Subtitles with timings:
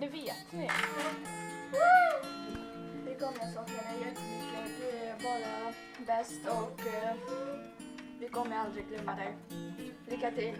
[0.00, 0.68] det vet ni.
[3.06, 4.70] Vi kommer sakna dig jättemycket.
[4.80, 5.72] Du är bara
[6.06, 7.14] bäst och eh,
[8.20, 9.34] vi kommer aldrig glömma dig.
[10.08, 10.54] Lycka till!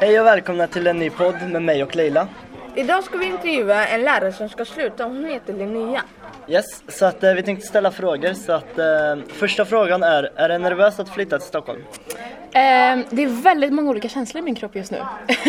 [0.00, 2.28] Hej och välkomna till en ny podd med mig och Leila.
[2.74, 5.04] Idag ska vi intervjua en lärare som ska sluta.
[5.04, 6.02] Hon heter Linnea.
[6.48, 8.32] Yes, så att eh, vi tänkte ställa frågor.
[8.32, 11.84] Så att eh, första frågan är, är det nervöst att flytta till Stockholm?
[12.56, 15.02] Ehm, det är väldigt många olika känslor i min kropp just nu.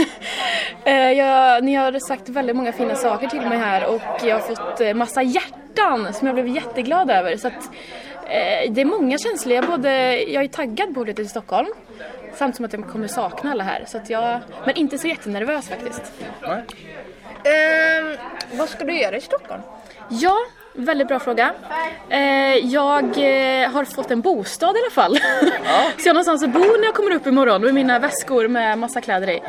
[0.85, 4.55] Eh, jag, ni har sagt väldigt många fina saker till mig här och jag har
[4.55, 7.37] fått eh, massa hjärtan som jag blev jätteglad över.
[7.37, 7.63] Så att,
[8.23, 9.55] eh, det är många känslor.
[9.55, 11.67] Jag, både, jag är taggad på att till Stockholm
[12.35, 13.83] samt som att jag kommer sakna alla här.
[13.87, 16.13] Så att jag, men inte så jättenervös faktiskt.
[16.41, 16.63] Nej.
[17.53, 18.17] Ehm,
[18.57, 19.61] vad ska du göra i Stockholm?
[20.09, 20.37] Ja,
[20.77, 21.53] väldigt bra fråga.
[22.09, 25.15] Eh, jag eh, har fått en bostad i alla fall.
[25.97, 28.77] så jag har någonstans att bo när jag kommer upp imorgon med mina väskor med
[28.77, 29.41] massa kläder i.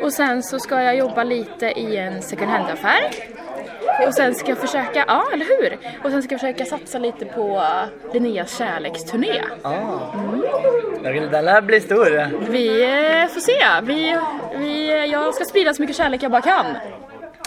[0.00, 3.00] Och sen så ska jag jobba lite i en second hand-affär.
[4.06, 5.78] Och sen ska jag försöka, ja eller hur?
[6.04, 7.64] Och sen ska jag försöka satsa lite på
[8.12, 9.42] Linneas kärleksturné.
[9.62, 9.72] Ah.
[10.14, 11.30] Mm.
[11.30, 12.28] Den lär bli stor.
[12.50, 13.62] Vi eh, får se.
[13.82, 14.18] Vi,
[14.56, 16.66] vi, jag ska sprida så mycket kärlek jag bara kan.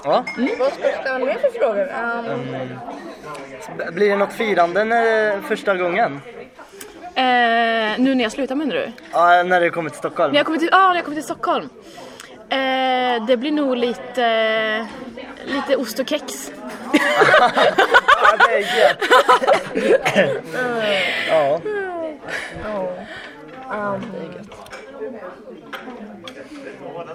[0.05, 0.23] Ja.
[0.59, 1.87] Vad ska du ställa mer för frågor?
[3.77, 6.21] B- Blir det något firande när, första gången?
[7.15, 7.23] Eh,
[7.97, 8.91] nu när jag slutar menar du?
[9.11, 10.31] Ja, när du kommer till Stockholm?
[10.31, 11.69] När jag kommer till, ah, när jag kommer till Stockholm.
[12.49, 14.87] Eh, det blir nog lite,
[15.45, 16.51] lite ost och kex.
[17.39, 17.49] Ja,
[18.47, 18.99] det är gött.
[21.29, 21.59] ja.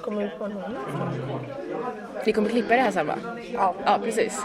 [0.03, 0.77] Kommer du på någon?
[2.25, 3.15] Vi kommer klippa det här sen va?
[3.53, 3.75] Ja.
[3.85, 4.43] Ja, precis.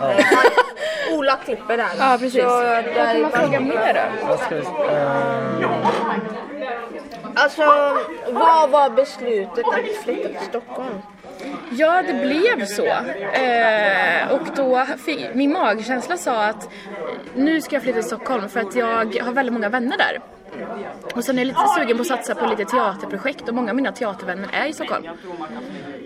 [1.14, 1.88] Ola klipper den.
[2.00, 2.42] Ja, precis.
[2.44, 4.28] Så Vad kan man fråga mer då?
[4.28, 4.62] Vad ska vi...
[4.62, 5.64] ehm,
[7.36, 7.62] Alltså,
[8.32, 11.02] vad var beslutet att flytta till Stockholm?
[11.72, 12.86] Ja, det blev så.
[12.86, 16.70] Eh, och då fick, min magkänsla sa att
[17.36, 20.20] nu ska jag flytta till Stockholm för att jag har väldigt många vänner där.
[21.16, 23.76] Och sen är jag lite sugen på att satsa på lite teaterprojekt och många av
[23.76, 25.06] mina teatervänner är i Stockholm.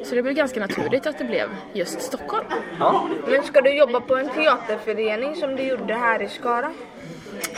[0.04, 2.46] Så det blev ganska naturligt att det blev just Stockholm.
[3.28, 6.72] Men ska du jobba på en teaterförening som du gjorde här i Skara?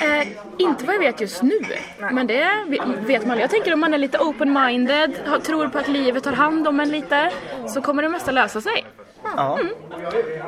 [0.01, 0.27] Eh,
[0.57, 1.59] inte vad jag vet just nu,
[2.11, 2.47] men det
[3.05, 3.39] vet man.
[3.39, 6.79] Jag tänker om man är lite open-minded, har- tror på att livet tar hand om
[6.79, 7.31] en lite,
[7.73, 8.85] så kommer det mesta lösa sig.
[9.35, 9.59] ja.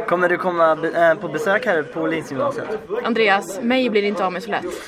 [0.07, 2.67] Kommer du komma eh, på besök här på Lindsgymnasiet?
[3.03, 4.66] Andreas, mig blir det inte av med så lätt.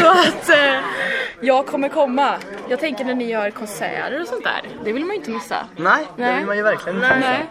[0.00, 0.78] så att eh,
[1.40, 2.36] jag kommer komma.
[2.68, 5.66] Jag tänker när ni gör konserter och sånt där, det vill man ju inte missa.
[5.76, 6.36] Nej, det Nej.
[6.36, 7.30] vill man ju verkligen inte missa.
[7.30, 7.46] Nej,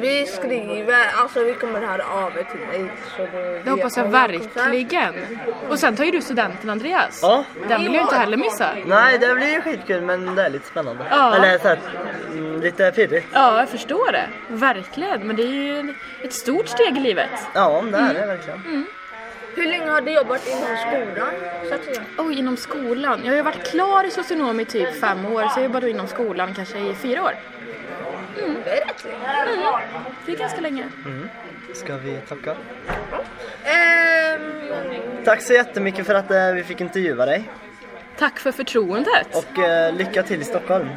[0.00, 2.92] Vi skriver, alltså vi kommer höra av er till dig.
[3.16, 3.26] Så
[3.64, 5.14] det hoppas jag verkligen.
[5.68, 7.18] Och sen tar ju du studenten Andreas.
[7.22, 7.44] Ja.
[7.68, 8.70] Den vill jag inte heller missa.
[8.86, 11.04] Nej, det blir ju skitkul men det är lite spännande.
[11.10, 11.34] Ja.
[11.36, 11.78] Eller så här,
[12.32, 13.26] mm, lite pirrigt.
[13.32, 14.28] Ja, jag förstår det.
[14.48, 15.26] Verkligen.
[15.26, 17.30] Men det är ju ett stort steg i livet.
[17.54, 18.86] Ja, det är det verkligen.
[19.56, 21.34] Hur länge har du jobbat inom skolan?
[22.18, 23.20] Oj, inom skolan.
[23.24, 25.88] Jag har ju varit klar i socionom i typ fem år, så jag jobbar då
[25.88, 27.32] inom skolan kanske i fyra år.
[28.64, 29.78] Det är rätt länge.
[30.26, 30.84] Det är ganska länge.
[31.74, 32.56] Ska vi tacka?
[33.64, 37.50] Ehm, Tack så jättemycket för att eh, vi fick intervjua dig.
[38.18, 39.26] Tack för förtroendet.
[39.36, 40.88] Och eh, lycka till i Stockholm.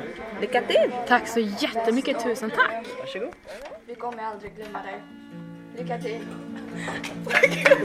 [0.41, 0.91] lycka till!
[1.07, 2.23] Tack så jättemycket.
[2.23, 2.85] Tusen tack.
[2.99, 3.33] Varsågod.
[3.85, 5.01] Vi kommer aldrig glömma dig.
[5.77, 6.19] Lycka till!
[7.25, 7.75] 大哥，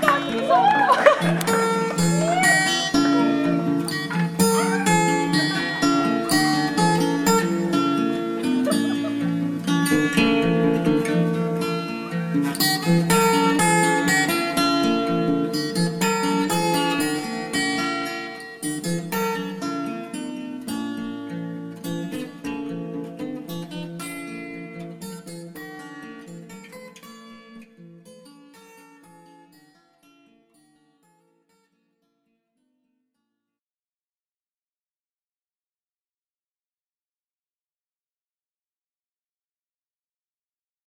[0.00, 0.48] 大哥，
[1.46, 1.63] 大。